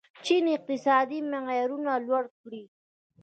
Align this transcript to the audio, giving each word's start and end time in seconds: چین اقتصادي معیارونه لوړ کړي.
چین 0.25 0.45
اقتصادي 0.55 1.19
معیارونه 1.31 1.91
لوړ 2.07 2.23
کړي. 2.41 2.63